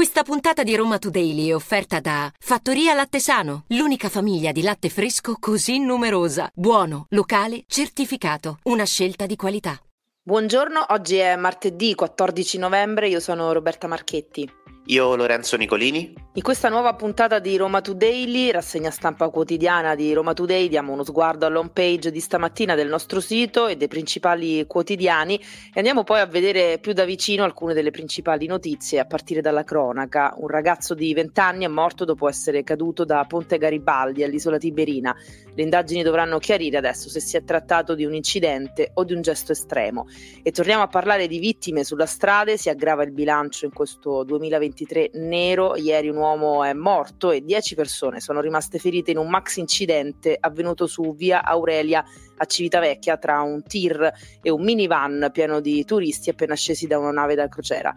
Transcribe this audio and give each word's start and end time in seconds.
Questa 0.00 0.22
puntata 0.22 0.62
di 0.62 0.74
Roma 0.74 0.96
Today 0.96 1.48
è 1.48 1.54
offerta 1.54 2.00
da 2.00 2.32
Fattoria 2.38 2.94
Latte 2.94 3.20
Sano, 3.20 3.64
l'unica 3.66 4.08
famiglia 4.08 4.50
di 4.50 4.62
latte 4.62 4.88
fresco 4.88 5.36
così 5.38 5.78
numerosa. 5.78 6.50
Buono, 6.54 7.04
locale, 7.10 7.64
certificato. 7.66 8.60
Una 8.62 8.86
scelta 8.86 9.26
di 9.26 9.36
qualità. 9.36 9.78
Buongiorno, 10.22 10.86
oggi 10.88 11.16
è 11.16 11.36
martedì 11.36 11.94
14 11.94 12.56
novembre, 12.56 13.08
io 13.08 13.20
sono 13.20 13.52
Roberta 13.52 13.88
Marchetti. 13.88 14.50
Io 14.86 15.14
Lorenzo 15.14 15.56
Nicolini. 15.56 16.14
In 16.34 16.42
questa 16.42 16.68
nuova 16.68 16.94
puntata 16.94 17.38
di 17.38 17.56
Roma 17.56 17.80
Today, 17.80 18.50
rassegna 18.50 18.90
stampa 18.90 19.28
quotidiana 19.28 19.94
di 19.94 20.12
Roma 20.12 20.32
Today, 20.32 20.68
diamo 20.68 20.92
uno 20.92 21.04
sguardo 21.04 21.44
all'home 21.44 21.70
page 21.70 22.10
di 22.10 22.18
stamattina 22.18 22.74
del 22.74 22.88
nostro 22.88 23.20
sito 23.20 23.66
e 23.66 23.76
dei 23.76 23.88
principali 23.88 24.66
quotidiani 24.66 25.36
e 25.36 25.72
andiamo 25.74 26.02
poi 26.02 26.20
a 26.20 26.26
vedere 26.26 26.78
più 26.78 26.92
da 26.92 27.04
vicino 27.04 27.44
alcune 27.44 27.74
delle 27.74 27.90
principali 27.90 28.46
notizie 28.46 29.00
a 29.00 29.04
partire 29.04 29.40
dalla 29.40 29.64
cronaca. 29.64 30.34
Un 30.38 30.48
ragazzo 30.48 30.94
di 30.94 31.12
20 31.12 31.40
anni 31.40 31.64
è 31.64 31.68
morto 31.68 32.04
dopo 32.04 32.28
essere 32.28 32.64
caduto 32.64 33.04
da 33.04 33.24
Ponte 33.26 33.58
Garibaldi 33.58 34.24
all'isola 34.24 34.56
Tiberina. 34.56 35.14
Le 35.54 35.62
indagini 35.62 36.02
dovranno 36.02 36.38
chiarire 36.38 36.78
adesso 36.78 37.08
se 37.08 37.20
si 37.20 37.36
è 37.36 37.44
trattato 37.44 37.94
di 37.94 38.04
un 38.04 38.14
incidente 38.14 38.92
o 38.94 39.04
di 39.04 39.12
un 39.12 39.20
gesto 39.20 39.52
estremo. 39.52 40.06
E 40.42 40.52
torniamo 40.52 40.82
a 40.82 40.88
parlare 40.88 41.26
di 41.26 41.38
vittime 41.38 41.84
sulla 41.84 42.06
strada, 42.06 42.56
si 42.56 42.68
aggrava 42.68 43.02
il 43.02 43.12
bilancio 43.12 43.66
in 43.66 43.72
questo 43.72 44.22
2023 44.24 44.69
23 44.70 45.10
nero. 45.14 45.76
Ieri 45.76 46.08
un 46.08 46.16
uomo 46.16 46.64
è 46.64 46.72
morto 46.72 47.30
e 47.30 47.42
10 47.42 47.74
persone 47.74 48.20
sono 48.20 48.40
rimaste 48.40 48.78
ferite 48.78 49.10
in 49.10 49.18
un 49.18 49.28
max 49.28 49.56
incidente 49.56 50.36
avvenuto 50.38 50.86
su 50.86 51.14
via 51.14 51.44
Aurelia 51.44 52.04
a 52.36 52.44
Civitavecchia 52.44 53.18
tra 53.18 53.40
un 53.42 53.62
tir 53.62 54.10
e 54.40 54.50
un 54.50 54.62
minivan 54.62 55.30
pieno 55.32 55.60
di 55.60 55.84
turisti 55.84 56.30
appena 56.30 56.54
scesi 56.54 56.86
da 56.86 56.98
una 56.98 57.10
nave 57.10 57.34
da 57.34 57.48
crociera. 57.48 57.94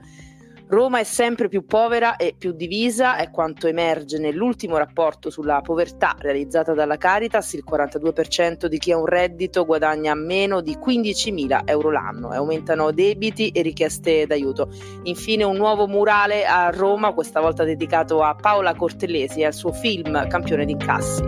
Roma 0.74 0.98
è 0.98 1.04
sempre 1.04 1.50
più 1.50 1.66
povera 1.66 2.16
e 2.16 2.34
più 2.36 2.52
divisa, 2.52 3.18
è 3.18 3.30
quanto 3.30 3.68
emerge 3.68 4.18
nell'ultimo 4.18 4.76
rapporto 4.78 5.30
sulla 5.30 5.62
povertà 5.62 6.16
realizzato 6.18 6.74
dalla 6.74 6.98
Caritas. 6.98 7.54
Il 7.54 7.64
42% 7.70 8.66
di 8.66 8.80
chi 8.80 8.92
ha 8.92 8.98
un 8.98 9.06
reddito 9.06 9.66
guadagna 9.66 10.16
meno 10.16 10.62
di 10.62 10.76
15.000 10.84 11.62
euro 11.66 11.92
l'anno 11.92 12.34
e 12.34 12.38
aumentano 12.38 12.92
debiti 12.92 13.50
e 13.50 13.62
richieste 13.62 14.26
d'aiuto. 14.26 14.70
Infine 15.04 15.44
un 15.44 15.58
nuovo 15.58 15.86
murale 15.86 16.44
a 16.44 16.72
Roma, 16.72 17.14
questa 17.14 17.40
volta 17.40 17.64
dedicato 17.64 18.24
a 18.24 18.34
Paola 18.34 18.74
Cortellesi 18.74 19.42
e 19.42 19.46
al 19.46 19.54
suo 19.54 19.72
film 19.74 20.28
Campione 20.28 20.66
d'incassi. 20.66 21.22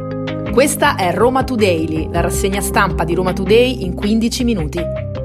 Questa 0.52 0.95
è 0.95 1.14
Roma 1.14 1.44
Today, 1.44 2.09
la 2.11 2.22
rassegna 2.22 2.61
stampa 2.61 3.03
di 3.03 3.14
Roma 3.14 3.31
Today 3.31 3.83
in 3.83 3.94
15 3.94 4.44
minuti. 4.44 5.25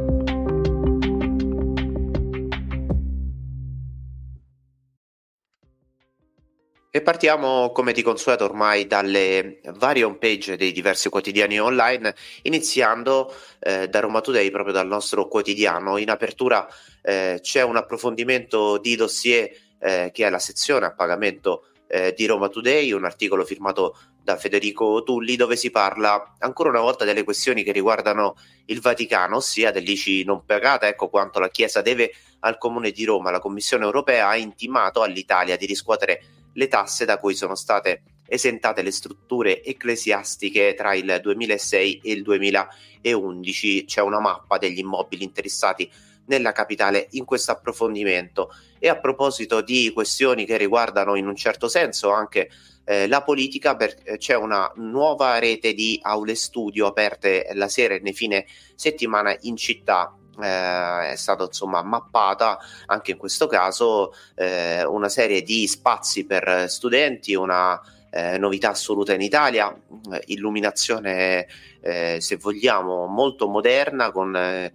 E 6.93 7.03
partiamo 7.03 7.71
come 7.71 7.93
di 7.93 8.03
consueto 8.03 8.43
ormai 8.43 8.89
dalle 8.89 9.61
varie 9.75 10.03
home 10.03 10.17
page 10.19 10.57
dei 10.57 10.73
diversi 10.73 11.09
quotidiani 11.09 11.61
online, 11.61 12.13
iniziando 12.43 13.33
eh, 13.61 13.87
da 13.89 14.01
Roma 14.01 14.21
Today, 14.21 14.51
proprio 14.51 14.75
dal 14.75 14.89
nostro 14.89 15.29
quotidiano. 15.29 15.99
In 15.99 16.11
apertura 16.11 16.67
eh, 17.03 17.39
c'è 17.41 17.63
un 17.63 17.77
approfondimento 17.77 18.79
di 18.79 18.97
dossier 18.97 19.49
eh, 19.79 20.11
che 20.13 20.27
è 20.27 20.31
la 20.31 20.41
sezione 20.41 20.87
a 20.87 20.93
pagamento 20.93 21.67
eh, 21.91 22.15
di 22.17 22.25
Roma 22.27 22.49
Today, 22.49 22.93
un 22.93 23.05
articolo 23.05 23.45
firmato 23.45 23.99
da 24.23 24.37
Federico 24.37 25.03
Tulli 25.03 25.35
dove 25.35 25.57
si 25.57 25.71
parla 25.71 26.37
ancora 26.39 26.69
una 26.69 26.81
volta 26.81 27.05
delle 27.05 27.25
questioni 27.25 27.65
che 27.65 27.73
riguardano 27.73 28.37
il 28.67 28.81
Vaticano, 28.81 29.37
ossia 29.37 29.73
dell'ICI 29.73 30.25
non 30.25 30.45
pagata, 30.45 30.87
ecco 30.87 31.09
quanto 31.09 31.41
la 31.41 31.49
Chiesa 31.49 31.83
deve 31.83 32.13
al 32.41 32.59
Comune 32.59 32.93
di 32.93 33.05
Roma. 33.05 33.33
La 33.33 33.41
Commissione 33.41 33.85
europea 33.85 34.29
ha 34.29 34.37
intimato 34.37 35.03
all'Italia 35.03 35.57
di 35.57 35.67
riscuotere 35.67 36.23
le 36.53 36.69
tasse 36.69 37.05
da 37.05 37.19
cui 37.19 37.35
sono 37.35 37.57
state 37.57 38.03
esentate 38.29 38.83
le 38.83 38.93
strutture 38.93 39.63
ecclesiastiche 39.63 40.75
tra 40.75 40.95
il 40.95 41.19
2006 41.21 42.01
e 42.05 42.13
il 42.13 42.23
2011. 42.23 43.85
C'è 43.85 44.01
una 44.01 44.21
mappa 44.21 44.59
degli 44.59 44.79
immobili 44.79 45.25
interessati 45.25 45.91
nella 46.31 46.53
capitale 46.53 47.09
in 47.11 47.25
questo 47.25 47.51
approfondimento. 47.51 48.55
E 48.79 48.89
a 48.89 48.97
proposito 48.97 49.61
di 49.61 49.91
questioni 49.93 50.47
che 50.47 50.57
riguardano 50.57 51.17
in 51.17 51.27
un 51.27 51.35
certo 51.37 51.69
senso 51.69 52.11
anche 52.13 52.49
eh, 52.85 53.09
la 53.09 53.23
politica, 53.23 53.77
per, 53.77 53.97
eh, 54.05 54.17
c'è 54.17 54.37
una 54.37 54.71
nuova 54.77 55.39
rete 55.39 55.75
di 55.75 55.99
aule 56.03 56.37
studio 56.37 56.87
aperte 56.87 57.51
la 57.55 57.69
sera 57.69 57.95
e 57.95 58.01
nei 58.01 58.15
fine 58.15 58.47
settimana 58.75 59.37
in 59.41 59.57
città 59.57 60.15
eh, 60.41 61.11
è 61.11 61.17
stata 61.17 61.45
insomma 61.45 61.83
mappata 61.83 62.59
anche 62.87 63.11
in 63.11 63.19
questo 63.19 63.47
caso 63.47 64.15
eh, 64.37 64.85
una 64.85 65.09
serie 65.09 65.43
di 65.43 65.67
spazi 65.67 66.25
per 66.25 66.71
studenti, 66.71 67.35
una 67.35 67.79
eh, 68.11 68.39
novità 68.39 68.71
assoluta 68.71 69.15
in 69.15 69.21
Italia, 69.21 69.73
eh, 69.73 70.23
illuminazione 70.27 71.47
eh, 71.81 72.19
se 72.21 72.37
vogliamo 72.37 73.07
molto 73.07 73.49
moderna 73.49 74.11
con 74.11 74.35
eh, 74.37 74.73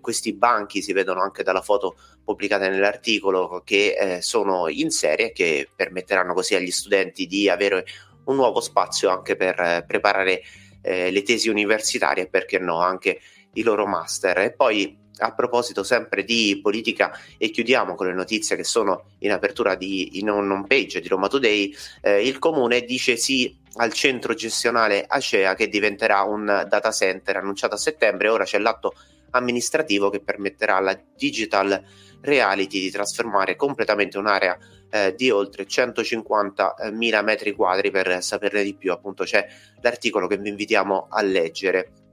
questi 0.00 0.34
banchi 0.34 0.82
si 0.82 0.92
vedono 0.92 1.20
anche 1.22 1.42
dalla 1.42 1.62
foto 1.62 1.96
pubblicata 2.24 2.68
nell'articolo 2.68 3.62
che 3.64 4.18
sono 4.22 4.68
in 4.68 4.90
serie 4.90 5.32
che 5.32 5.68
permetteranno 5.74 6.32
così 6.32 6.54
agli 6.54 6.70
studenti 6.70 7.26
di 7.26 7.50
avere 7.50 7.84
un 8.24 8.36
nuovo 8.36 8.60
spazio 8.60 9.10
anche 9.10 9.36
per 9.36 9.84
preparare 9.86 10.40
le 10.80 11.22
tesi 11.22 11.50
universitarie 11.50 12.24
e 12.24 12.28
perché 12.28 12.58
no 12.58 12.80
anche 12.80 13.20
i 13.54 13.62
loro 13.62 13.84
master. 13.86 14.38
E 14.38 14.52
poi 14.52 15.03
a 15.18 15.32
proposito 15.32 15.82
sempre 15.82 16.24
di 16.24 16.58
politica 16.62 17.16
e 17.38 17.50
chiudiamo 17.50 17.94
con 17.94 18.06
le 18.06 18.14
notizie 18.14 18.56
che 18.56 18.64
sono 18.64 19.10
in 19.18 19.32
apertura 19.32 19.74
di 19.74 20.18
in 20.18 20.30
on 20.30 20.64
page 20.66 21.00
di 21.00 21.08
Roma 21.08 21.28
Today, 21.28 21.74
eh, 22.02 22.26
il 22.26 22.38
comune 22.38 22.82
dice 22.82 23.16
sì 23.16 23.56
al 23.76 23.92
centro 23.92 24.34
gestionale 24.34 25.04
Acea 25.06 25.54
che 25.54 25.68
diventerà 25.68 26.22
un 26.22 26.66
data 26.68 26.90
center 26.90 27.36
annunciato 27.36 27.74
a 27.74 27.78
settembre, 27.78 28.28
ora 28.28 28.44
c'è 28.44 28.58
l'atto 28.58 28.94
amministrativo 29.30 30.10
che 30.10 30.20
permetterà 30.20 30.76
alla 30.76 30.98
Digital 31.16 31.82
Reality 32.20 32.80
di 32.80 32.90
trasformare 32.90 33.56
completamente 33.56 34.16
un'area 34.16 34.56
eh, 34.90 35.14
di 35.16 35.30
oltre 35.30 35.66
150.000 35.66 37.22
metri 37.24 37.52
quadri 37.52 37.90
per 37.90 38.22
saperne 38.22 38.62
di 38.62 38.74
più. 38.74 38.92
Appunto 38.92 39.24
c'è 39.24 39.46
l'articolo 39.82 40.26
che 40.26 40.38
vi 40.38 40.48
invitiamo 40.48 41.08
a 41.10 41.20
leggere 41.22 42.03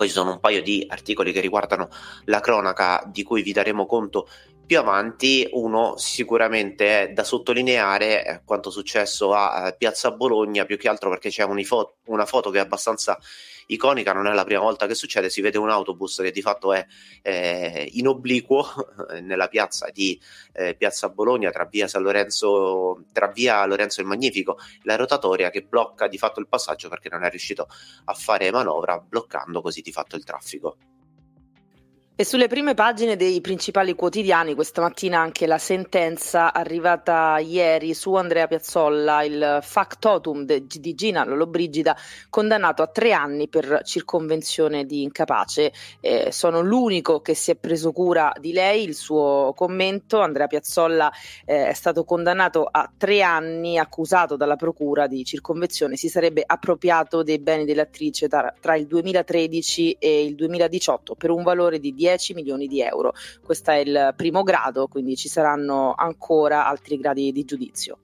poi 0.00 0.08
ci 0.08 0.14
sono 0.14 0.30
un 0.30 0.40
paio 0.40 0.62
di 0.62 0.82
articoli 0.88 1.30
che 1.30 1.42
riguardano 1.42 1.90
la 2.24 2.40
cronaca 2.40 3.02
di 3.12 3.22
cui 3.22 3.42
vi 3.42 3.52
daremo 3.52 3.84
conto 3.84 4.30
più 4.70 4.78
avanti. 4.78 5.48
Uno 5.50 5.96
sicuramente 5.96 7.08
è 7.08 7.12
da 7.12 7.24
sottolineare 7.24 8.24
eh, 8.24 8.40
quanto 8.44 8.70
successo 8.70 9.34
a 9.34 9.66
eh, 9.66 9.74
Piazza 9.76 10.12
Bologna, 10.12 10.64
più 10.64 10.78
che 10.78 10.88
altro 10.88 11.10
perché 11.10 11.28
c'è 11.28 11.42
una 11.42 12.24
foto 12.24 12.50
che 12.50 12.58
è 12.58 12.60
abbastanza 12.60 13.18
iconica, 13.66 14.12
non 14.12 14.28
è 14.28 14.32
la 14.32 14.44
prima 14.44 14.60
volta 14.60 14.86
che 14.86 14.94
succede, 14.94 15.28
si 15.28 15.40
vede 15.40 15.58
un 15.58 15.70
autobus 15.70 16.20
che 16.22 16.30
di 16.30 16.40
fatto 16.40 16.72
è 16.72 16.86
eh, 17.20 17.88
in 17.94 18.06
obliquo 18.06 18.64
nella 19.22 19.48
piazza 19.48 19.88
di 19.92 20.20
eh, 20.52 20.76
Piazza 20.76 21.08
Bologna 21.08 21.50
tra 21.50 21.64
via 21.64 21.88
San 21.88 22.02
Lorenzo, 22.02 23.06
tra 23.12 23.26
via 23.26 23.66
Lorenzo 23.66 24.00
il 24.00 24.06
Magnifico, 24.06 24.56
la 24.82 24.94
rotatoria 24.94 25.50
che 25.50 25.62
blocca 25.62 26.06
di 26.06 26.16
fatto 26.16 26.38
il 26.38 26.46
passaggio 26.46 26.88
perché 26.88 27.08
non 27.08 27.24
è 27.24 27.28
riuscito 27.28 27.66
a 28.04 28.14
fare 28.14 28.52
manovra, 28.52 29.00
bloccando 29.00 29.62
così 29.62 29.80
di 29.80 29.90
fatto 29.90 30.14
il 30.14 30.22
traffico. 30.22 30.76
E 32.20 32.24
sulle 32.26 32.48
prime 32.48 32.74
pagine 32.74 33.16
dei 33.16 33.40
principali 33.40 33.94
quotidiani, 33.94 34.54
questa 34.54 34.82
mattina 34.82 35.20
anche 35.20 35.46
la 35.46 35.56
sentenza 35.56 36.52
arrivata 36.52 37.38
ieri 37.38 37.94
su 37.94 38.12
Andrea 38.12 38.46
Piazzolla, 38.46 39.22
il 39.22 39.60
factotum 39.62 40.44
di 40.44 40.94
Gina 40.94 41.24
Lollobrigida, 41.24 41.96
condannato 42.28 42.82
a 42.82 42.88
tre 42.88 43.14
anni 43.14 43.48
per 43.48 43.80
circonvenzione 43.84 44.84
di 44.84 45.00
incapace. 45.02 45.72
Eh, 46.00 46.30
sono 46.30 46.60
l'unico 46.60 47.22
che 47.22 47.32
si 47.32 47.52
è 47.52 47.56
preso 47.56 47.90
cura 47.90 48.34
di 48.38 48.52
lei, 48.52 48.84
il 48.84 48.94
suo 48.94 49.54
commento. 49.56 50.20
Andrea 50.20 50.46
Piazzolla 50.46 51.10
eh, 51.46 51.68
è 51.68 51.72
stato 51.72 52.04
condannato 52.04 52.68
a 52.70 52.92
tre 52.98 53.22
anni, 53.22 53.78
accusato 53.78 54.36
dalla 54.36 54.56
procura 54.56 55.06
di 55.06 55.24
circonvenzione. 55.24 55.96
Si 55.96 56.10
sarebbe 56.10 56.44
appropriato 56.44 57.22
dei 57.22 57.38
beni 57.38 57.64
dell'attrice 57.64 58.28
tra, 58.28 58.52
tra 58.60 58.76
il 58.76 58.86
2013 58.86 59.92
e 59.98 60.22
il 60.22 60.34
2018 60.34 61.14
per 61.14 61.30
un 61.30 61.42
valore 61.42 61.80
di 61.80 61.94
10 61.94 62.08
10 62.10 62.34
milioni 62.34 62.66
di 62.66 62.80
euro. 62.82 63.12
Questo 63.44 63.70
è 63.70 63.76
il 63.76 64.14
primo 64.16 64.42
grado, 64.42 64.88
quindi 64.88 65.16
ci 65.16 65.28
saranno 65.28 65.94
ancora 65.96 66.66
altri 66.66 66.98
gradi 66.98 67.30
di 67.32 67.44
giudizio. 67.44 67.98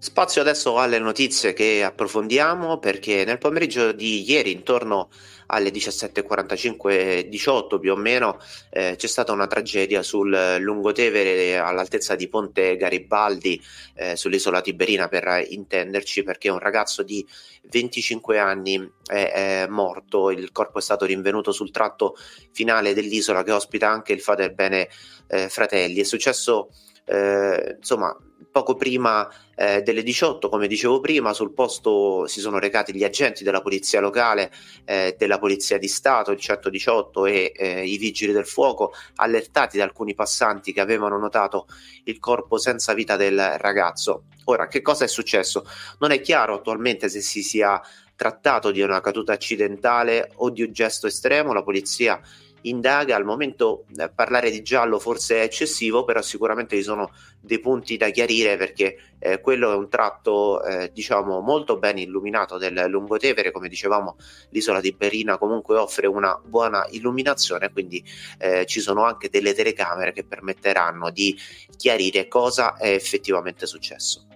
Spazio 0.00 0.40
adesso 0.40 0.78
alle 0.78 1.00
notizie 1.00 1.52
che 1.52 1.82
approfondiamo 1.82 2.78
perché 2.78 3.24
nel 3.24 3.38
pomeriggio 3.38 3.90
di 3.90 4.30
ieri 4.30 4.52
intorno 4.52 5.08
alle 5.46 5.70
17.45-18 5.70 7.80
più 7.80 7.92
o 7.92 7.96
meno 7.96 8.38
eh, 8.70 8.94
c'è 8.96 9.06
stata 9.08 9.32
una 9.32 9.48
tragedia 9.48 10.04
sul 10.04 10.58
lungotevere 10.60 11.58
all'altezza 11.58 12.14
di 12.14 12.28
Ponte 12.28 12.76
Garibaldi 12.76 13.60
eh, 13.96 14.14
sull'isola 14.14 14.60
Tiberina 14.60 15.08
per 15.08 15.44
intenderci 15.48 16.22
perché 16.22 16.48
un 16.48 16.60
ragazzo 16.60 17.02
di 17.02 17.26
25 17.62 18.38
anni 18.38 18.88
è, 19.04 19.64
è, 19.64 19.66
morto, 19.66 20.30
il 20.30 20.52
corpo 20.52 20.78
è 20.78 20.82
stato 20.82 21.06
rinvenuto 21.06 21.50
sul 21.50 21.72
tratto 21.72 22.14
finale 22.52 22.94
dell'isola 22.94 23.42
che 23.42 23.50
ospita 23.50 23.90
anche 23.90 24.12
il 24.12 24.20
Faterbene 24.20 24.88
eh, 25.26 25.48
Fratelli. 25.48 25.98
È 25.98 26.04
successo 26.04 26.68
eh, 27.08 27.76
insomma 27.78 28.16
poco 28.50 28.74
prima 28.74 29.28
eh, 29.54 29.82
delle 29.82 30.02
18, 30.02 30.48
come 30.48 30.66
dicevo 30.66 31.00
prima, 31.00 31.32
sul 31.32 31.52
posto 31.52 32.26
si 32.26 32.40
sono 32.40 32.58
recati 32.58 32.92
gli 32.94 33.04
agenti 33.04 33.44
della 33.44 33.60
polizia 33.60 34.00
locale, 34.00 34.50
eh, 34.84 35.14
della 35.16 35.38
polizia 35.38 35.78
di 35.78 35.86
Stato, 35.86 36.32
il 36.32 36.38
118 36.38 37.26
e 37.26 37.52
eh, 37.54 37.86
i 37.86 37.96
vigili 37.98 38.32
del 38.32 38.46
fuoco, 38.46 38.92
allertati 39.16 39.76
da 39.76 39.84
alcuni 39.84 40.14
passanti 40.14 40.72
che 40.72 40.80
avevano 40.80 41.18
notato 41.18 41.66
il 42.04 42.18
corpo 42.18 42.58
senza 42.58 42.94
vita 42.94 43.16
del 43.16 43.38
ragazzo. 43.58 44.24
Ora, 44.44 44.66
che 44.66 44.82
cosa 44.82 45.04
è 45.04 45.08
successo? 45.08 45.64
Non 46.00 46.10
è 46.10 46.20
chiaro 46.20 46.54
attualmente 46.54 47.08
se 47.08 47.20
si 47.20 47.42
sia 47.42 47.80
trattato 48.16 48.72
di 48.72 48.80
una 48.80 49.00
caduta 49.00 49.32
accidentale 49.32 50.32
o 50.36 50.50
di 50.50 50.62
un 50.62 50.72
gesto 50.72 51.06
estremo, 51.06 51.52
la 51.52 51.62
polizia 51.62 52.20
indaga. 52.62 53.16
Al 53.16 53.24
momento 53.24 53.84
eh, 53.96 54.10
parlare 54.10 54.50
di 54.50 54.62
giallo 54.62 54.98
forse 54.98 55.36
è 55.36 55.42
eccessivo, 55.42 56.04
però 56.04 56.22
sicuramente 56.22 56.76
ci 56.76 56.82
sono 56.82 57.10
dei 57.40 57.60
punti 57.60 57.96
da 57.96 58.10
chiarire 58.10 58.56
perché 58.56 58.98
eh, 59.18 59.40
quello 59.40 59.72
è 59.72 59.76
un 59.76 59.88
tratto 59.88 60.62
eh, 60.62 60.90
diciamo 60.92 61.40
molto 61.40 61.78
ben 61.78 61.98
illuminato 61.98 62.58
del 62.58 62.86
Lungotevere, 62.88 63.50
come 63.50 63.68
dicevamo 63.68 64.16
l'isola 64.50 64.80
di 64.80 64.92
Berina 64.92 65.38
comunque 65.38 65.76
offre 65.76 66.06
una 66.06 66.38
buona 66.42 66.86
illuminazione, 66.90 67.70
quindi 67.72 68.04
eh, 68.38 68.66
ci 68.66 68.80
sono 68.80 69.04
anche 69.04 69.28
delle 69.28 69.54
telecamere 69.54 70.12
che 70.12 70.24
permetteranno 70.24 71.10
di 71.10 71.36
chiarire 71.76 72.28
cosa 72.28 72.76
è 72.76 72.90
effettivamente 72.90 73.66
successo. 73.66 74.27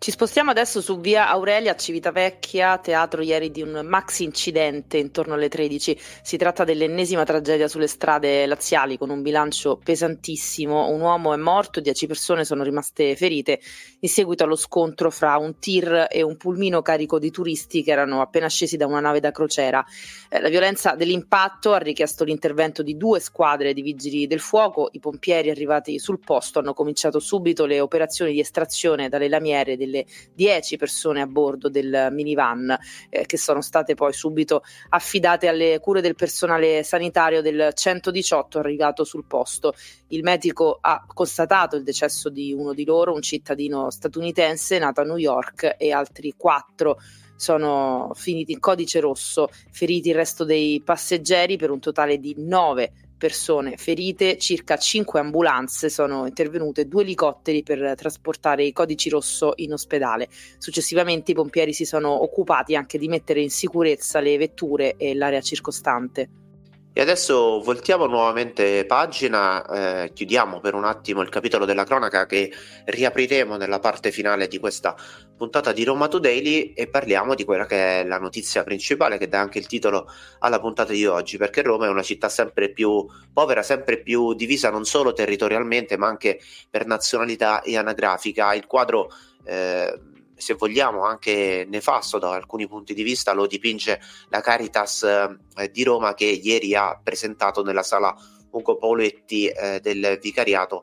Ci 0.00 0.12
spostiamo 0.12 0.52
adesso 0.52 0.80
su 0.80 1.00
via 1.00 1.28
Aurelia 1.28 1.74
Civitavecchia, 1.74 2.78
teatro 2.78 3.20
ieri 3.20 3.50
di 3.50 3.62
un 3.62 3.84
maxi 3.84 4.22
incidente 4.22 4.96
intorno 4.96 5.34
alle 5.34 5.48
13. 5.48 5.98
Si 6.22 6.36
tratta 6.36 6.62
dell'ennesima 6.62 7.24
tragedia 7.24 7.66
sulle 7.66 7.88
strade 7.88 8.46
laziali 8.46 8.96
con 8.96 9.10
un 9.10 9.22
bilancio 9.22 9.76
pesantissimo. 9.76 10.88
Un 10.88 11.00
uomo 11.00 11.34
è 11.34 11.36
morto, 11.36 11.80
dieci 11.80 12.06
persone 12.06 12.44
sono 12.44 12.62
rimaste 12.62 13.16
ferite 13.16 13.58
in 13.98 14.08
seguito 14.08 14.44
allo 14.44 14.54
scontro 14.54 15.10
fra 15.10 15.36
un 15.36 15.58
tir 15.58 16.06
e 16.08 16.22
un 16.22 16.36
pulmino 16.36 16.80
carico 16.80 17.18
di 17.18 17.32
turisti 17.32 17.82
che 17.82 17.90
erano 17.90 18.20
appena 18.20 18.46
scesi 18.46 18.76
da 18.76 18.86
una 18.86 19.00
nave 19.00 19.18
da 19.18 19.32
crociera. 19.32 19.84
Eh, 20.28 20.40
la 20.40 20.48
violenza 20.48 20.94
dell'impatto 20.94 21.72
ha 21.72 21.78
richiesto 21.78 22.22
l'intervento 22.22 22.84
di 22.84 22.96
due 22.96 23.18
squadre 23.18 23.72
di 23.72 23.82
vigili 23.82 24.28
del 24.28 24.38
fuoco. 24.38 24.90
I 24.92 25.00
pompieri 25.00 25.50
arrivati 25.50 25.98
sul 25.98 26.20
posto 26.20 26.60
hanno 26.60 26.72
cominciato 26.72 27.18
subito 27.18 27.66
le 27.66 27.80
operazioni 27.80 28.30
di 28.30 28.38
estrazione 28.38 29.08
dalle 29.08 29.28
lamiere 29.28 29.76
del 29.76 29.86
delle 29.88 30.04
10 30.34 30.76
persone 30.76 31.20
a 31.22 31.26
bordo 31.26 31.68
del 31.68 32.08
minivan 32.12 32.76
eh, 33.08 33.24
che 33.26 33.38
sono 33.38 33.62
state 33.62 33.94
poi 33.94 34.12
subito 34.12 34.62
affidate 34.90 35.48
alle 35.48 35.80
cure 35.80 36.00
del 36.00 36.14
personale 36.14 36.82
sanitario 36.82 37.40
del 37.40 37.70
118 37.74 38.58
arrivato 38.58 39.04
sul 39.04 39.24
posto. 39.24 39.72
Il 40.08 40.22
medico 40.22 40.78
ha 40.80 41.04
constatato 41.06 41.76
il 41.76 41.82
decesso 41.82 42.28
di 42.28 42.52
uno 42.52 42.74
di 42.74 42.84
loro, 42.84 43.14
un 43.14 43.22
cittadino 43.22 43.90
statunitense 43.90 44.78
nato 44.78 45.00
a 45.00 45.04
New 45.04 45.16
York 45.16 45.76
e 45.78 45.90
altri 45.90 46.34
quattro 46.36 46.98
sono 47.38 48.10
finiti 48.14 48.50
in 48.50 48.58
codice 48.58 48.98
rosso, 48.98 49.48
feriti 49.70 50.08
il 50.08 50.16
resto 50.16 50.44
dei 50.44 50.82
passeggeri 50.84 51.56
per 51.56 51.70
un 51.70 51.78
totale 51.78 52.18
di 52.18 52.34
nove 52.36 53.07
persone 53.18 53.76
ferite, 53.76 54.38
circa 54.38 54.78
5 54.78 55.20
ambulanze 55.20 55.90
sono 55.90 56.26
intervenute, 56.26 56.88
due 56.88 57.02
elicotteri 57.02 57.62
per 57.62 57.94
trasportare 57.96 58.64
i 58.64 58.72
codici 58.72 59.10
rosso 59.10 59.52
in 59.56 59.74
ospedale. 59.74 60.28
Successivamente 60.56 61.32
i 61.32 61.34
pompieri 61.34 61.74
si 61.74 61.84
sono 61.84 62.22
occupati 62.22 62.74
anche 62.74 62.96
di 62.96 63.08
mettere 63.08 63.42
in 63.42 63.50
sicurezza 63.50 64.20
le 64.20 64.38
vetture 64.38 64.96
e 64.96 65.14
l'area 65.14 65.42
circostante. 65.42 66.47
E 66.92 67.00
adesso 67.00 67.60
voltiamo 67.60 68.06
nuovamente 68.06 68.84
pagina, 68.84 69.64
eh, 70.04 70.12
chiudiamo 70.12 70.58
per 70.58 70.74
un 70.74 70.84
attimo 70.84 71.22
il 71.22 71.28
capitolo 71.28 71.64
della 71.64 71.84
cronaca 71.84 72.26
che 72.26 72.50
riapriremo 72.86 73.56
nella 73.56 73.78
parte 73.78 74.10
finale 74.10 74.48
di 74.48 74.58
questa 74.58 74.96
puntata 75.36 75.72
di 75.72 75.84
Roma 75.84 76.08
Today 76.08 76.72
e 76.72 76.88
parliamo 76.88 77.36
di 77.36 77.44
quella 77.44 77.66
che 77.66 78.00
è 78.00 78.04
la 78.04 78.18
notizia 78.18 78.64
principale 78.64 79.16
che 79.16 79.28
dà 79.28 79.38
anche 79.38 79.58
il 79.58 79.66
titolo 79.66 80.08
alla 80.40 80.58
puntata 80.58 80.92
di 80.92 81.06
oggi, 81.06 81.36
perché 81.36 81.62
Roma 81.62 81.86
è 81.86 81.88
una 81.88 82.02
città 82.02 82.28
sempre 82.28 82.72
più 82.72 83.06
povera, 83.32 83.62
sempre 83.62 84.02
più 84.02 84.34
divisa 84.34 84.70
non 84.70 84.84
solo 84.84 85.12
territorialmente 85.12 85.96
ma 85.96 86.08
anche 86.08 86.40
per 86.68 86.86
nazionalità 86.86 87.62
e 87.62 87.76
anagrafica. 87.76 88.54
Il 88.54 88.66
quadro 88.66 89.12
eh, 89.44 90.00
se 90.38 90.54
vogliamo 90.54 91.04
anche 91.04 91.66
nefasto 91.68 92.18
da 92.18 92.32
alcuni 92.32 92.66
punti 92.66 92.94
di 92.94 93.02
vista, 93.02 93.32
lo 93.32 93.46
dipinge 93.46 94.00
la 94.30 94.40
Caritas 94.40 95.02
eh, 95.02 95.70
di 95.70 95.82
Roma 95.82 96.14
che 96.14 96.24
ieri 96.24 96.74
ha 96.74 96.98
presentato 97.02 97.62
nella 97.62 97.82
sala 97.82 98.16
Ugo 98.50 98.76
Pauletti 98.76 99.46
eh, 99.48 99.80
del 99.80 100.18
Vicariato 100.22 100.82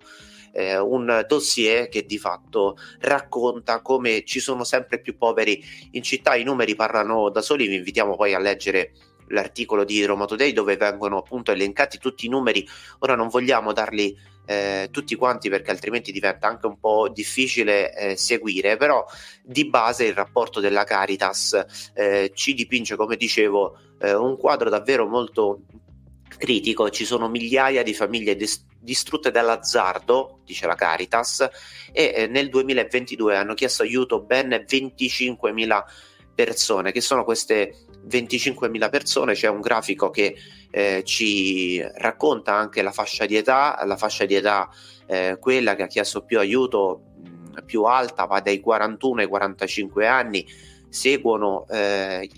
eh, 0.56 0.78
un 0.78 1.26
dossier 1.28 1.90
che 1.90 2.06
di 2.06 2.18
fatto 2.18 2.78
racconta 3.00 3.82
come 3.82 4.24
ci 4.24 4.40
sono 4.40 4.64
sempre 4.64 5.00
più 5.00 5.18
poveri 5.18 5.62
in 5.92 6.02
città, 6.02 6.36
i 6.36 6.44
numeri 6.44 6.76
parlano 6.76 7.30
da 7.30 7.42
soli, 7.42 7.68
vi 7.68 7.76
invitiamo 7.76 8.16
poi 8.16 8.34
a 8.34 8.40
leggere 8.40 8.94
l'articolo 9.30 9.84
di 9.84 10.04
Roma 10.06 10.26
Today 10.26 10.54
dove 10.54 10.78
vengono 10.78 11.18
appunto 11.18 11.52
elencati 11.52 11.98
tutti 11.98 12.26
i 12.26 12.30
numeri, 12.30 12.66
ora 13.00 13.16
non 13.16 13.28
vogliamo 13.28 13.74
darli 13.74 14.18
eh, 14.46 14.90
tutti 14.92 15.16
quanti 15.16 15.50
perché 15.50 15.72
altrimenti 15.72 16.12
diventa 16.12 16.48
anche 16.48 16.68
un 16.68 16.80
po' 16.80 17.10
difficile 17.10 17.94
eh, 17.94 18.16
seguire, 18.16 18.78
però 18.78 19.06
di 19.44 19.68
base 19.68 20.06
il 20.06 20.14
rapporto 20.14 20.60
della 20.60 20.84
Caritas 20.84 21.66
eh, 21.94 22.32
ci 22.34 22.54
dipinge, 22.54 22.96
come 22.96 23.16
dicevo, 23.16 23.78
eh, 24.00 24.14
un 24.14 24.38
quadro 24.38 24.70
davvero 24.70 25.08
molto 25.08 25.62
critico, 26.38 26.90
ci 26.90 27.06
sono 27.06 27.30
migliaia 27.30 27.84
di 27.84 27.94
famiglie 27.94 28.36
dis- 28.36 28.66
distrutte 28.80 29.32
dall'azzardo, 29.32 30.42
dice 30.46 30.68
la 30.68 30.76
Caritas, 30.76 31.48
e 31.92 32.14
eh, 32.16 32.28
nel 32.28 32.50
2022 32.50 33.36
hanno 33.36 33.54
chiesto 33.54 33.84
aiuto 33.84 34.22
ben 34.22 34.50
25.000 34.50 35.84
persone. 36.36 36.92
Che 36.92 37.02
sono 37.02 37.24
queste 37.24 37.85
25.000 38.08 38.90
persone? 38.90 39.34
C'è 39.34 39.48
un 39.48 39.62
grafico 39.62 40.10
che 40.10 40.36
eh, 40.72 41.04
ci 41.06 41.82
racconta 41.96 42.54
anche 42.54 42.82
la 42.82 42.92
fascia 42.92 43.26
di 43.26 43.36
età, 43.36 43.82
la 43.86 43.98
fascia 43.98 44.26
di 44.26 44.36
età 44.36 44.70
eh, 45.08 45.38
quella 45.40 45.76
che 45.76 45.84
ha 45.84 45.88
chiesto 45.88 46.22
più 46.24 46.40
aiuto, 46.40 47.02
mh, 47.24 47.64
più 47.66 47.84
alta, 47.84 48.26
va 48.26 48.40
dai 48.40 48.60
41 48.60 49.22
ai 49.22 49.28
45 49.28 50.08
anni, 50.08 50.46
seguono 50.90 51.66
eh, 51.70 52.30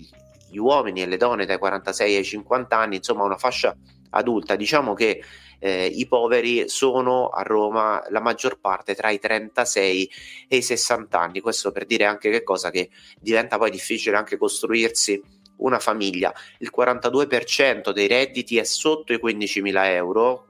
gli 0.50 0.58
uomini 0.58 1.02
e 1.02 1.06
le 1.06 1.16
donne 1.16 1.46
dai 1.46 1.58
46 1.58 2.16
ai 2.16 2.24
50 2.24 2.76
anni, 2.76 2.96
insomma 2.96 3.24
una 3.24 3.36
fascia 3.36 3.76
adulta. 4.10 4.56
Diciamo 4.56 4.94
che 4.94 5.22
eh, 5.58 5.86
i 5.86 6.06
poveri 6.06 6.68
sono 6.68 7.28
a 7.28 7.42
Roma 7.42 8.02
la 8.10 8.20
maggior 8.20 8.60
parte 8.60 8.94
tra 8.94 9.10
i 9.10 9.18
36 9.18 10.10
e 10.48 10.56
i 10.56 10.62
60 10.62 11.18
anni. 11.18 11.40
Questo 11.40 11.72
per 11.72 11.84
dire 11.86 12.04
anche 12.04 12.30
che 12.30 12.42
cosa 12.42 12.70
che 12.70 12.90
diventa 13.20 13.58
poi 13.58 13.70
difficile 13.70 14.16
anche 14.16 14.36
costruirsi 14.36 15.20
una 15.58 15.78
famiglia. 15.78 16.32
Il 16.58 16.72
42% 16.74 17.90
dei 17.92 18.06
redditi 18.06 18.58
è 18.58 18.64
sotto 18.64 19.12
i 19.12 19.20
15.000 19.22 19.84
euro, 19.86 20.46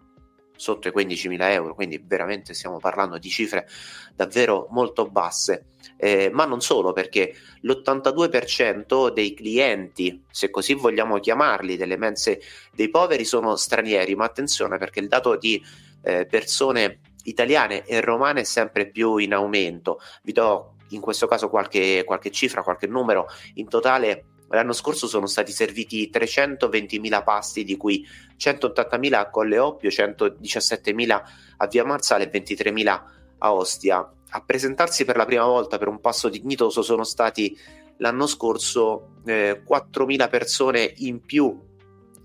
sotto 0.57 0.89
i 0.89 0.93
15.000 0.95 1.51
euro, 1.53 1.75
quindi 1.75 2.03
veramente 2.05 2.53
stiamo 2.53 2.79
parlando 2.79 3.17
di 3.19 3.29
cifre 3.29 3.69
davvero 4.15 4.67
molto 4.71 5.07
basse, 5.07 5.67
eh, 5.97 6.31
ma 6.33 6.45
non 6.45 6.61
solo 6.61 6.93
perché 6.93 7.35
l'82% 7.61 9.13
dei 9.13 9.35
clienti, 9.35 10.25
se 10.31 10.51
così 10.51 10.75
vogliamo 10.75 11.21
chiamarli, 11.21 11.77
delle 11.77 11.97
mense 11.97 12.41
dei 12.75 12.91
poveri 12.91 13.25
sono 13.25 13.55
stranieri, 13.57 14.15
ma 14.17 14.25
attenzione 14.25 14.79
perché 14.79 15.01
il 15.01 15.09
dato 15.09 15.37
di 15.37 15.63
eh, 16.03 16.27
persone 16.27 17.01
italiane 17.25 17.85
e 17.85 18.01
romane 18.01 18.41
è 18.41 18.45
sempre 18.45 18.91
più 18.91 19.17
in 19.17 19.35
aumento. 19.35 20.01
Vi 20.23 20.33
do 20.33 20.75
in 20.91 21.01
questo 21.01 21.27
caso 21.27 21.49
qualche, 21.49 22.03
qualche 22.05 22.31
cifra, 22.31 22.63
qualche 22.63 22.87
numero. 22.87 23.27
In 23.55 23.69
totale 23.69 24.25
L'anno 24.49 24.73
scorso 24.73 25.07
sono 25.07 25.27
stati 25.27 25.53
serviti 25.53 26.11
320.000 26.13 27.23
pasti, 27.23 27.65
di 27.65 27.77
cui 27.77 28.07
180.000 28.39 29.15
a 29.15 29.31
Colle 29.31 29.59
Oppio, 29.59 29.91
117.000 29.91 31.23
a 31.59 31.67
Via 31.67 31.85
Marzale 31.85 32.31
e 32.31 32.41
23.000 32.41 33.03
a 33.39 33.55
Ostia. 33.55 34.13
A 34.31 34.43
presentarsi 34.43 35.05
per 35.05 35.17
la 35.17 35.25
prima 35.25 35.45
volta 35.45 35.79
per 35.79 35.89
un 35.89 36.01
passo 36.01 36.29
dignitoso 36.29 36.83
sono 36.83 37.05
stati 37.05 37.57
l'anno 37.99 38.27
scorso 38.27 39.21
eh, 39.25 39.63
4.000 39.67 40.29
persone 40.29 40.93
in 40.99 41.21
più 41.21 41.67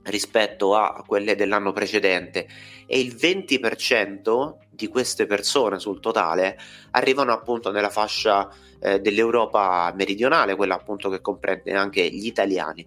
rispetto 0.04 0.76
a 0.76 1.04
quelle 1.06 1.36
dell'anno 1.36 1.72
precedente 1.72 2.48
e 2.86 3.00
il 3.00 3.16
20% 3.16 4.56
di 4.70 4.88
queste 4.88 5.26
persone 5.26 5.80
sul 5.80 6.00
totale 6.00 6.58
arrivano 6.92 7.32
appunto 7.32 7.72
nella 7.72 7.90
fascia 7.90 8.50
eh, 8.80 9.00
dell'Europa 9.00 9.94
meridionale, 9.96 10.56
quella 10.56 10.76
appunto 10.76 11.10
che 11.10 11.22
comprende 11.22 11.74
anche 11.74 12.10
gli 12.10 12.26
italiani 12.26 12.86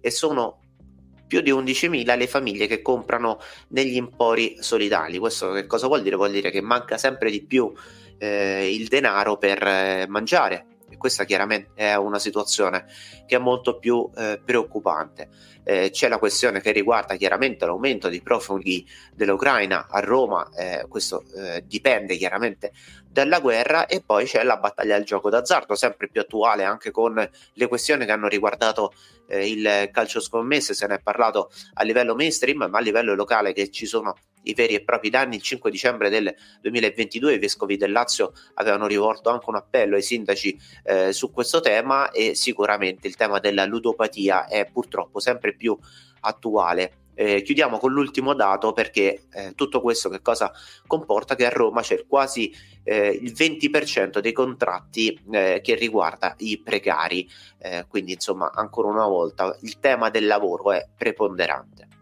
e 0.00 0.10
sono 0.10 0.60
più 1.26 1.40
di 1.40 1.50
11.000 1.50 2.16
le 2.16 2.26
famiglie 2.26 2.66
che 2.66 2.82
comprano 2.82 3.38
negli 3.68 3.96
empori 3.96 4.56
solidali. 4.60 5.18
Questo 5.18 5.50
che 5.52 5.66
cosa 5.66 5.88
vuol 5.88 6.02
dire? 6.02 6.16
Vuol 6.16 6.30
dire 6.30 6.50
che 6.50 6.60
manca 6.60 6.98
sempre 6.98 7.30
di 7.30 7.42
più 7.44 7.72
eh, 8.18 8.72
il 8.72 8.86
denaro 8.86 9.36
per 9.36 9.62
eh, 9.66 10.06
mangiare 10.08 10.75
e 10.96 10.98
questa 10.98 11.24
chiaramente 11.24 11.70
è 11.74 11.94
una 11.94 12.18
situazione 12.18 12.86
che 13.26 13.36
è 13.36 13.38
molto 13.38 13.78
più 13.78 14.10
eh, 14.16 14.40
preoccupante. 14.42 15.28
Eh, 15.62 15.90
c'è 15.90 16.08
la 16.08 16.18
questione 16.18 16.60
che 16.60 16.72
riguarda 16.72 17.16
chiaramente 17.16 17.66
l'aumento 17.66 18.08
dei 18.08 18.22
profughi 18.22 18.86
dell'Ucraina 19.12 19.88
a 19.90 20.00
Roma, 20.00 20.48
eh, 20.56 20.86
questo 20.88 21.24
eh, 21.36 21.64
dipende 21.66 22.16
chiaramente 22.16 22.72
dalla 23.08 23.40
guerra 23.40 23.86
e 23.86 24.02
poi 24.04 24.26
c'è 24.26 24.42
la 24.44 24.58
battaglia 24.58 24.94
al 24.94 25.02
gioco 25.02 25.28
d'azzardo, 25.28 25.74
sempre 25.74 26.08
più 26.08 26.20
attuale 26.20 26.64
anche 26.64 26.90
con 26.90 27.14
le 27.52 27.66
questioni 27.66 28.04
che 28.04 28.12
hanno 28.12 28.28
riguardato 28.28 28.92
eh, 29.26 29.48
il 29.48 29.90
calcio 29.92 30.20
scommesse, 30.20 30.74
se 30.74 30.86
ne 30.86 30.96
è 30.96 31.00
parlato 31.00 31.50
a 31.74 31.82
livello 31.82 32.14
mainstream, 32.14 32.68
ma 32.70 32.78
a 32.78 32.80
livello 32.80 33.14
locale 33.14 33.52
che 33.52 33.70
ci 33.70 33.86
sono 33.86 34.14
i 34.46 34.54
veri 34.54 34.74
e 34.74 34.82
propri 34.82 35.10
danni. 35.10 35.36
Il 35.36 35.42
5 35.42 35.70
dicembre 35.70 36.08
del 36.08 36.34
2022 36.60 37.34
i 37.34 37.38
vescovi 37.38 37.76
del 37.76 37.92
Lazio 37.92 38.32
avevano 38.54 38.86
rivolto 38.86 39.30
anche 39.30 39.48
un 39.48 39.56
appello 39.56 39.96
ai 39.96 40.02
sindaci 40.02 40.58
eh, 40.84 41.12
su 41.12 41.30
questo 41.30 41.60
tema 41.60 42.10
e 42.10 42.34
sicuramente 42.34 43.06
il 43.06 43.16
tema 43.16 43.38
della 43.38 43.64
ludopatia 43.64 44.46
è 44.46 44.68
purtroppo 44.70 45.20
sempre 45.20 45.54
più 45.54 45.76
attuale. 46.20 47.04
Eh, 47.18 47.40
chiudiamo 47.40 47.78
con 47.78 47.92
l'ultimo 47.92 48.34
dato 48.34 48.74
perché 48.74 49.22
eh, 49.32 49.54
tutto 49.54 49.80
questo 49.80 50.10
che 50.10 50.20
cosa 50.20 50.52
comporta? 50.86 51.34
Che 51.34 51.46
a 51.46 51.50
Roma 51.50 51.80
c'è 51.80 52.04
quasi 52.06 52.54
eh, 52.84 53.08
il 53.08 53.32
20% 53.32 54.18
dei 54.18 54.32
contratti 54.32 55.18
eh, 55.30 55.60
che 55.62 55.74
riguarda 55.76 56.34
i 56.38 56.60
precari, 56.62 57.26
eh, 57.56 57.86
quindi 57.88 58.12
insomma 58.12 58.50
ancora 58.52 58.88
una 58.88 59.06
volta 59.06 59.56
il 59.62 59.78
tema 59.78 60.10
del 60.10 60.26
lavoro 60.26 60.72
è 60.72 60.86
preponderante. 60.94 61.95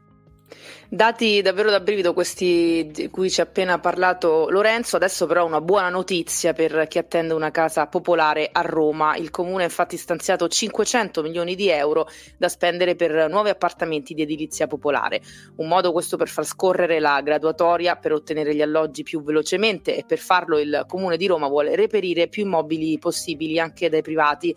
Dati 0.94 1.42
davvero 1.42 1.70
da 1.70 1.80
brivido 1.80 2.12
questi 2.12 2.88
di 2.92 3.10
cui 3.10 3.28
ci 3.28 3.40
ha 3.40 3.42
appena 3.42 3.80
parlato 3.80 4.48
Lorenzo, 4.48 4.94
adesso 4.94 5.26
però 5.26 5.44
una 5.44 5.60
buona 5.60 5.88
notizia 5.88 6.52
per 6.52 6.86
chi 6.86 6.98
attende 6.98 7.34
una 7.34 7.50
casa 7.50 7.88
popolare 7.88 8.48
a 8.52 8.60
Roma. 8.60 9.16
Il 9.16 9.30
comune 9.30 9.64
ha 9.64 9.66
infatti 9.66 9.96
stanziato 9.96 10.46
500 10.46 11.20
milioni 11.22 11.56
di 11.56 11.68
euro 11.68 12.06
da 12.36 12.48
spendere 12.48 12.94
per 12.94 13.28
nuovi 13.28 13.48
appartamenti 13.48 14.14
di 14.14 14.22
edilizia 14.22 14.68
popolare. 14.68 15.20
Un 15.56 15.66
modo 15.66 15.90
questo 15.90 16.16
per 16.16 16.28
far 16.28 16.44
scorrere 16.44 17.00
la 17.00 17.20
graduatoria 17.22 17.96
per 17.96 18.12
ottenere 18.12 18.54
gli 18.54 18.62
alloggi 18.62 19.02
più 19.02 19.20
velocemente 19.20 19.96
e 19.96 20.04
per 20.06 20.18
farlo 20.18 20.60
il 20.60 20.84
comune 20.86 21.16
di 21.16 21.26
Roma 21.26 21.48
vuole 21.48 21.74
reperire 21.74 22.28
più 22.28 22.44
immobili 22.44 23.00
possibili 23.00 23.58
anche 23.58 23.88
dai 23.88 24.02
privati 24.02 24.54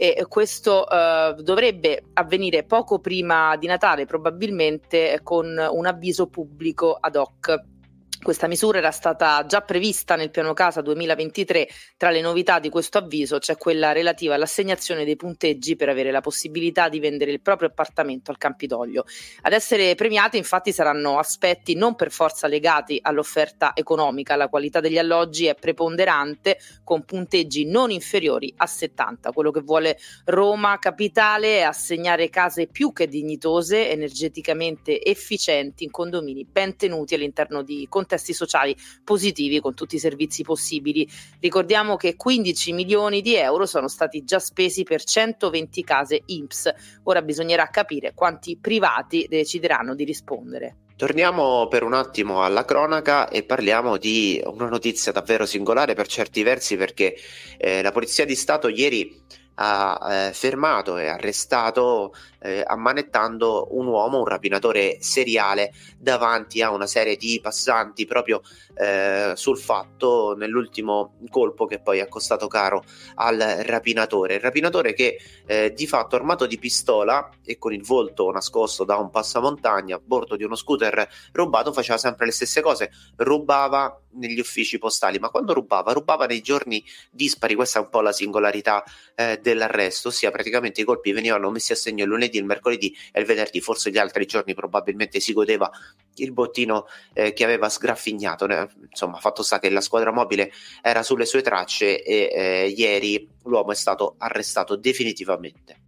e 0.00 0.24
questo 0.28 0.88
eh, 0.88 1.34
dovrebbe 1.40 2.04
avvenire 2.12 2.62
poco 2.62 3.00
prima 3.00 3.56
di 3.56 3.66
Natale, 3.66 4.06
probabilmente 4.06 5.18
con 5.24 5.46
un 5.46 5.77
avviso 5.86 6.26
pubblico 6.26 6.94
ad 6.94 7.16
hoc. 7.16 7.77
Questa 8.20 8.48
misura 8.48 8.78
era 8.78 8.90
stata 8.90 9.46
già 9.46 9.60
prevista 9.60 10.16
nel 10.16 10.30
piano 10.30 10.52
casa 10.52 10.80
2023. 10.80 11.68
Tra 11.96 12.10
le 12.10 12.20
novità 12.20 12.58
di 12.58 12.68
questo 12.68 12.98
avviso 12.98 13.38
c'è 13.38 13.56
quella 13.56 13.92
relativa 13.92 14.34
all'assegnazione 14.34 15.04
dei 15.04 15.14
punteggi 15.14 15.76
per 15.76 15.88
avere 15.88 16.10
la 16.10 16.20
possibilità 16.20 16.88
di 16.88 16.98
vendere 16.98 17.30
il 17.30 17.40
proprio 17.40 17.68
appartamento 17.68 18.32
al 18.32 18.36
Campidoglio. 18.36 19.04
Ad 19.42 19.52
essere 19.52 19.94
premiati 19.94 20.36
infatti 20.36 20.72
saranno 20.72 21.18
aspetti 21.18 21.74
non 21.76 21.94
per 21.94 22.10
forza 22.10 22.48
legati 22.48 22.98
all'offerta 23.00 23.70
economica. 23.72 24.34
La 24.34 24.48
qualità 24.48 24.80
degli 24.80 24.98
alloggi 24.98 25.46
è 25.46 25.54
preponderante 25.54 26.58
con 26.82 27.04
punteggi 27.04 27.66
non 27.66 27.92
inferiori 27.92 28.52
a 28.56 28.66
70. 28.66 29.30
Quello 29.30 29.52
che 29.52 29.60
vuole 29.60 29.96
Roma 30.24 30.76
Capitale 30.80 31.58
è 31.58 31.62
assegnare 31.62 32.28
case 32.30 32.66
più 32.66 32.92
che 32.92 33.06
dignitose, 33.06 33.88
energeticamente 33.90 35.02
efficienti 35.02 35.84
in 35.84 35.92
condomini 35.92 36.44
ben 36.44 36.76
tenuti 36.76 37.14
all'interno 37.14 37.62
di 37.62 37.86
contesti 37.88 38.06
contesti 38.08 38.32
sociali 38.32 38.74
positivi 39.04 39.60
con 39.60 39.74
tutti 39.74 39.96
i 39.96 39.98
servizi 39.98 40.42
possibili. 40.42 41.06
Ricordiamo 41.40 41.96
che 41.96 42.16
15 42.16 42.72
milioni 42.72 43.20
di 43.20 43.36
euro 43.36 43.66
sono 43.66 43.86
stati 43.86 44.24
già 44.24 44.38
spesi 44.38 44.82
per 44.82 45.04
120 45.04 45.84
case 45.84 46.22
IMSS. 46.24 46.72
Ora 47.04 47.20
bisognerà 47.20 47.68
capire 47.68 48.14
quanti 48.14 48.56
privati 48.56 49.26
decideranno 49.28 49.94
di 49.94 50.04
rispondere. 50.04 50.76
Torniamo 50.96 51.68
per 51.68 51.84
un 51.84 51.92
attimo 51.92 52.42
alla 52.42 52.64
cronaca 52.64 53.28
e 53.28 53.44
parliamo 53.44 53.98
di 53.98 54.42
una 54.44 54.68
notizia 54.68 55.12
davvero 55.12 55.46
singolare 55.46 55.94
per 55.94 56.08
certi 56.08 56.42
versi 56.42 56.76
perché 56.76 57.14
eh, 57.56 57.82
la 57.82 57.92
Polizia 57.92 58.24
di 58.24 58.34
Stato 58.34 58.68
ieri 58.68 59.22
ha 59.60 60.28
eh, 60.28 60.32
fermato 60.32 60.98
e 60.98 61.06
arrestato 61.06 62.14
eh, 62.40 62.62
ammanettando 62.66 63.68
un 63.72 63.86
uomo, 63.86 64.18
un 64.18 64.26
rapinatore 64.26 64.98
seriale, 65.00 65.72
davanti 65.98 66.62
a 66.62 66.70
una 66.70 66.86
serie 66.86 67.16
di 67.16 67.38
passanti 67.42 68.06
proprio 68.06 68.42
eh, 68.74 69.32
sul 69.34 69.58
fatto 69.58 70.34
nell'ultimo 70.36 71.16
colpo 71.30 71.66
che 71.66 71.80
poi 71.80 72.00
ha 72.00 72.08
costato 72.08 72.46
caro 72.46 72.84
al 73.16 73.38
rapinatore. 73.38 74.34
Il 74.34 74.40
rapinatore 74.40 74.94
che 74.94 75.18
eh, 75.46 75.72
di 75.72 75.86
fatto 75.86 76.16
armato 76.16 76.46
di 76.46 76.58
pistola 76.58 77.28
e 77.44 77.58
con 77.58 77.72
il 77.72 77.82
volto 77.82 78.30
nascosto 78.30 78.84
da 78.84 78.96
un 78.96 79.10
passamontagna 79.10 79.96
a 79.96 80.00
bordo 80.02 80.36
di 80.36 80.44
uno 80.44 80.54
scooter 80.54 81.08
rubato 81.32 81.72
faceva 81.72 81.98
sempre 81.98 82.26
le 82.26 82.32
stesse 82.32 82.60
cose, 82.60 82.90
rubava 83.16 84.00
negli 84.12 84.38
uffici 84.40 84.78
postali, 84.78 85.18
ma 85.18 85.30
quando 85.30 85.52
rubava, 85.52 85.92
rubava 85.92 86.26
nei 86.26 86.40
giorni 86.40 86.84
dispari, 87.10 87.54
questa 87.54 87.78
è 87.78 87.82
un 87.82 87.88
po' 87.88 88.00
la 88.00 88.12
singolarità 88.12 88.82
eh, 89.14 89.38
dell'arresto, 89.42 90.08
ossia 90.08 90.30
praticamente 90.30 90.80
i 90.80 90.84
colpi 90.84 91.12
venivano 91.12 91.50
messi 91.50 91.72
a 91.72 91.76
segno 91.76 92.04
il 92.04 92.10
lunedì, 92.28 92.38
il 92.38 92.44
mercoledì 92.44 92.96
e 93.12 93.20
il 93.20 93.26
venerdì, 93.26 93.60
forse 93.60 93.90
gli 93.90 93.98
altri 93.98 94.26
giorni 94.26 94.54
probabilmente 94.54 95.20
si 95.20 95.32
godeva 95.32 95.70
il 96.16 96.32
bottino 96.32 96.86
eh, 97.14 97.32
che 97.32 97.44
aveva 97.44 97.68
sgraffignato, 97.68 98.46
insomma 98.88 99.18
fatto 99.18 99.42
sta 99.42 99.58
che 99.58 99.70
la 99.70 99.80
squadra 99.80 100.12
mobile 100.12 100.52
era 100.82 101.02
sulle 101.02 101.26
sue 101.26 101.42
tracce 101.42 102.02
e 102.02 102.30
eh, 102.32 102.68
ieri 102.68 103.28
l'uomo 103.44 103.72
è 103.72 103.74
stato 103.74 104.14
arrestato 104.18 104.76
definitivamente. 104.76 105.86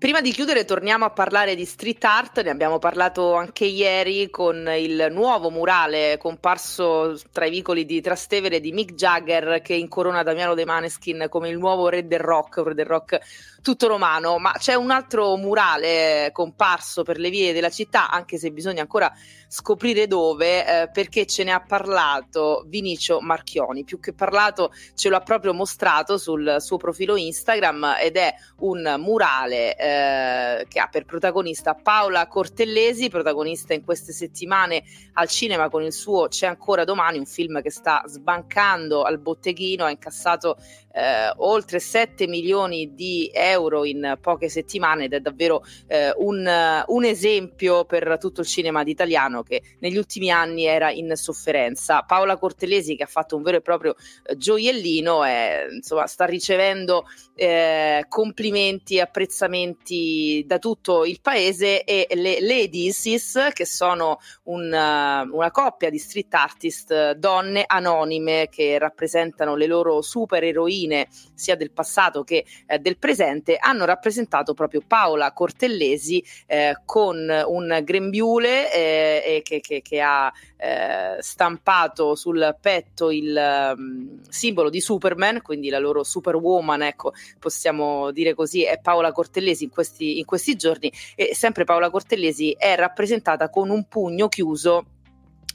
Prima 0.00 0.22
di 0.22 0.32
chiudere 0.32 0.64
torniamo 0.64 1.04
a 1.04 1.10
parlare 1.10 1.54
di 1.54 1.66
street 1.66 2.02
art, 2.04 2.42
ne 2.42 2.48
abbiamo 2.48 2.78
parlato 2.78 3.34
anche 3.34 3.66
ieri 3.66 4.30
con 4.30 4.66
il 4.74 5.08
nuovo 5.10 5.50
murale 5.50 6.16
comparso 6.16 7.20
tra 7.30 7.44
i 7.44 7.50
vicoli 7.50 7.84
di 7.84 8.00
Trastevere 8.00 8.60
di 8.60 8.72
Mick 8.72 8.94
Jagger 8.94 9.60
che 9.60 9.74
incorona 9.74 10.22
Damiano 10.22 10.54
De 10.54 10.64
Maneskin 10.64 11.26
come 11.28 11.50
il 11.50 11.58
nuovo 11.58 11.90
re 11.90 12.06
del 12.06 12.18
rock, 12.18 12.62
re 12.64 12.72
del 12.72 12.86
rock 12.86 13.18
tutto 13.60 13.88
romano, 13.88 14.38
ma 14.38 14.52
c'è 14.52 14.72
un 14.72 14.90
altro 14.90 15.36
murale 15.36 16.30
comparso 16.32 17.02
per 17.02 17.18
le 17.18 17.28
vie 17.28 17.52
della 17.52 17.68
città, 17.68 18.08
anche 18.08 18.38
se 18.38 18.50
bisogna 18.52 18.80
ancora 18.80 19.12
scoprire 19.52 20.06
dove, 20.06 20.82
eh, 20.82 20.90
perché 20.90 21.26
ce 21.26 21.42
ne 21.42 21.50
ha 21.50 21.60
parlato 21.60 22.62
Vinicio 22.68 23.20
Marchioni. 23.20 23.82
Più 23.82 23.98
che 23.98 24.12
parlato, 24.12 24.72
ce 24.94 25.08
lo 25.08 25.16
ha 25.16 25.20
proprio 25.20 25.52
mostrato 25.52 26.18
sul 26.18 26.56
suo 26.60 26.76
profilo 26.76 27.16
Instagram 27.16 27.96
ed 28.00 28.16
è 28.16 28.32
un 28.58 28.94
murale 28.98 29.76
eh, 29.76 30.66
che 30.68 30.78
ha 30.78 30.86
per 30.86 31.04
protagonista 31.04 31.74
Paola 31.74 32.28
Cortellesi, 32.28 33.08
protagonista 33.08 33.74
in 33.74 33.84
queste 33.84 34.12
settimane 34.12 34.84
al 35.14 35.26
cinema 35.26 35.68
con 35.68 35.82
il 35.82 35.92
suo 35.92 36.28
C'è 36.28 36.46
ancora 36.46 36.84
domani, 36.84 37.18
un 37.18 37.26
film 37.26 37.60
che 37.60 37.72
sta 37.72 38.04
sbancando 38.06 39.02
al 39.02 39.18
botteghino, 39.18 39.84
ha 39.84 39.90
incassato 39.90 40.58
eh, 40.92 41.32
oltre 41.36 41.78
7 41.78 42.26
milioni 42.26 42.94
di 42.94 43.30
euro 43.32 43.84
in 43.84 44.18
poche 44.20 44.48
settimane 44.48 45.04
ed 45.04 45.14
è 45.14 45.20
davvero 45.20 45.62
eh, 45.86 46.12
un, 46.16 46.84
un, 46.86 47.04
esempio 47.04 47.84
per 47.84 48.16
tutto 48.18 48.40
il 48.40 48.46
cinema 48.46 48.82
d'italiano 48.82 49.42
che 49.42 49.62
negli 49.80 49.96
ultimi 49.96 50.30
anni 50.30 50.64
era 50.64 50.90
in 50.90 51.12
sofferenza. 51.14 52.02
Paola 52.02 52.36
Cortelesi 52.36 52.96
che 52.96 53.04
ha 53.04 53.06
fatto 53.06 53.36
un 53.36 53.42
vero 53.42 53.58
e 53.58 53.60
proprio 53.60 53.94
eh, 54.24 54.36
gioiellino 54.36 55.24
e 55.24 55.68
insomma, 55.72 56.06
sta 56.06 56.24
ricevendo 56.24 57.04
eh, 57.34 58.04
complimenti 58.08 58.96
e 58.96 59.00
apprezzamenti 59.00 60.44
da 60.46 60.58
tutto 60.58 61.04
il 61.04 61.20
paese 61.20 61.84
e 61.84 62.06
le 62.14 62.40
Ladies 62.40 63.50
che 63.52 63.64
sono 63.64 64.18
un, 64.44 64.66
una 64.66 65.50
coppia 65.50 65.90
di 65.90 65.98
street 65.98 66.34
artist 66.34 67.12
donne 67.12 67.64
anonime 67.66 68.48
che 68.50 68.78
rappresentano 68.78 69.54
le 69.54 69.66
loro 69.66 70.02
super 70.02 70.42
eroine 70.42 70.79
eroine 70.80 71.08
sia 71.34 71.56
del 71.56 71.70
passato 71.70 72.22
che 72.22 72.44
eh, 72.66 72.78
del 72.78 72.96
presente 72.98 73.56
hanno 73.56 73.84
rappresentato 73.84 74.54
proprio 74.54 74.82
Paola 74.86 75.32
Cortellesi 75.32 76.24
eh, 76.46 76.76
con 76.84 77.28
un 77.46 77.80
grembiule 77.82 78.72
eh, 78.72 79.42
che, 79.42 79.60
che, 79.60 79.82
che, 79.82 80.00
ha 80.00 80.32
eh, 80.56 81.16
stampato 81.20 82.14
sul 82.14 82.56
petto 82.60 83.10
il 83.10 83.74
um, 83.76 84.20
simbolo 84.28 84.70
di 84.70 84.80
Superman, 84.80 85.42
quindi 85.42 85.68
la 85.68 85.78
loro 85.78 86.02
Superwoman, 86.04 86.82
ecco, 86.82 87.12
possiamo 87.38 88.10
dire 88.10 88.34
così, 88.34 88.64
è 88.64 88.78
Paola 88.80 89.12
Cortellesi 89.12 89.64
in 89.64 89.70
questi, 89.70 90.18
in 90.18 90.24
questi 90.24 90.56
giorni 90.56 90.92
e 91.14 91.34
sempre 91.34 91.64
Paola 91.64 91.90
Cortellesi 91.90 92.54
è 92.58 92.74
rappresentata 92.76 93.48
con 93.48 93.70
un 93.70 93.84
pugno 93.88 94.28
chiuso 94.28 94.86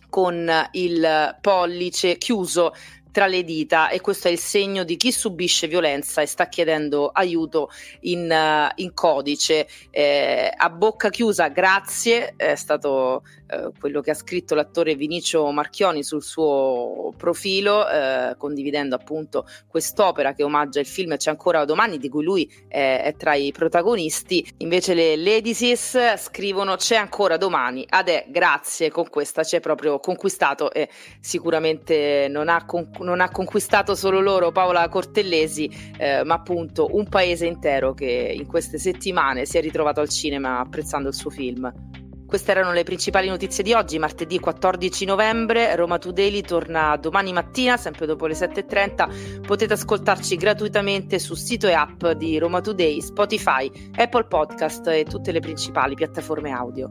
con 0.07 0.49
il 0.71 1.37
pollice 1.41 2.17
chiuso 2.17 2.73
tra 3.15 3.27
le 3.27 3.45
dita 3.45 3.87
e 3.87 4.01
questo 4.01 4.27
è 4.27 4.31
il 4.31 4.39
segno 4.39 4.83
di 4.83 4.97
chi 4.97 5.09
subisce 5.09 5.67
violenza 5.67 6.21
e 6.21 6.25
sta 6.25 6.49
chiedendo 6.49 7.07
aiuto 7.07 7.69
in, 8.01 8.29
uh, 8.29 8.69
in 8.81 8.93
codice. 8.93 9.69
Eh, 9.89 10.51
a 10.53 10.69
bocca 10.69 11.09
chiusa, 11.09 11.47
grazie, 11.47 12.33
è 12.35 12.55
stato 12.55 13.23
eh, 13.55 13.71
quello 13.79 14.01
che 14.01 14.11
ha 14.11 14.15
scritto 14.15 14.55
l'attore 14.55 14.95
Vinicio 14.95 15.49
Marchioni 15.51 16.03
sul 16.03 16.23
suo 16.23 17.13
profilo, 17.17 17.87
eh, 17.87 18.35
condividendo 18.37 18.95
appunto 18.95 19.47
quest'opera 19.67 20.33
che 20.33 20.43
omaggia 20.43 20.79
il 20.79 20.85
film 20.85 21.15
C'è 21.15 21.29
ancora 21.29 21.65
domani, 21.65 21.97
di 21.97 22.09
cui 22.09 22.23
lui 22.23 22.51
è, 22.67 23.01
è 23.03 23.15
tra 23.15 23.35
i 23.35 23.51
protagonisti. 23.51 24.45
Invece 24.57 24.93
le 24.93 25.15
Ladies 25.15 26.15
scrivono 26.17 26.75
C'è 26.75 26.95
ancora 26.95 27.37
domani, 27.37 27.85
adè, 27.87 28.25
grazie, 28.29 28.89
con 28.89 29.09
questa 29.09 29.43
ci 29.43 29.55
è 29.55 29.59
proprio 29.59 29.99
conquistato 29.99 30.71
e 30.71 30.89
sicuramente 31.19 32.27
non 32.29 32.49
ha, 32.49 32.65
con, 32.65 32.89
non 32.99 33.21
ha 33.21 33.29
conquistato 33.29 33.95
solo 33.95 34.19
loro 34.19 34.51
Paola 34.51 34.87
Cortellesi, 34.89 35.69
eh, 35.97 36.23
ma 36.23 36.35
appunto 36.35 36.87
un 36.91 37.07
paese 37.07 37.45
intero 37.45 37.93
che 37.93 38.33
in 38.35 38.45
queste 38.45 38.77
settimane 38.77 39.45
si 39.45 39.57
è 39.57 39.61
ritrovato 39.61 39.99
al 39.99 40.09
cinema 40.09 40.59
apprezzando 40.59 41.09
il 41.09 41.15
suo 41.15 41.29
film. 41.29 42.04
Queste 42.35 42.51
erano 42.51 42.73
le 42.73 42.83
principali 42.83 43.29
notizie 43.29 43.63
di 43.63 43.71
oggi, 43.71 43.97
martedì 43.97 44.39
14 44.41 45.05
novembre. 45.05 45.73
Roma 45.77 45.97
Today 45.97 46.41
torna 46.41 46.97
domani 46.97 47.31
mattina, 47.31 47.77
sempre 47.77 48.05
dopo 48.05 48.27
le 48.27 48.33
7.30. 48.33 49.39
Potete 49.39 49.71
ascoltarci 49.71 50.35
gratuitamente 50.35 51.17
sul 51.17 51.37
sito 51.37 51.67
e 51.67 51.71
app 51.71 52.05
di 52.07 52.37
Roma 52.37 52.59
Today, 52.59 52.99
Spotify, 52.99 53.71
Apple 53.95 54.25
Podcast 54.25 54.85
e 54.87 55.05
tutte 55.05 55.31
le 55.31 55.39
principali 55.39 55.95
piattaforme 55.95 56.51
audio. 56.51 56.89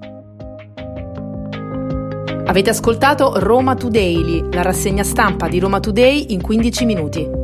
Avete 2.47 2.71
ascoltato 2.71 3.35
Roma 3.37 3.75
Today, 3.75 4.51
la 4.51 4.63
rassegna 4.63 5.05
stampa 5.05 5.47
di 5.47 5.59
Roma 5.59 5.79
Today 5.79 6.33
in 6.33 6.41
15 6.41 6.85
minuti. 6.87 7.44